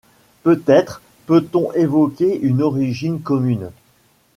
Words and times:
Peut-être 0.41 0.99
peut-on 1.27 1.71
évoquer 1.73 2.39
une 2.41 2.63
origine 2.63 3.21
commune? 3.21 3.69